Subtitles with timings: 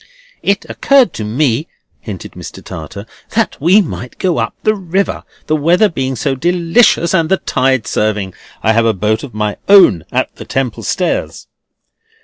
[0.41, 1.67] "It occurred to me,"
[1.99, 2.63] hinted Mr.
[2.65, 3.05] Tartar,
[3.35, 7.85] "that we might go up the river, the weather being so delicious and the tide
[7.85, 8.33] serving.
[8.63, 11.45] I have a boat of my own at the Temple Stairs."